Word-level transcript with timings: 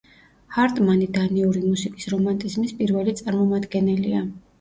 ჰარტმანი 0.53 1.09
დანიური 1.17 1.61
მუსიკის 1.65 2.07
რომანტიზმის 2.13 2.73
პირველი 2.79 3.15
წარმომადგენელია. 3.21 4.25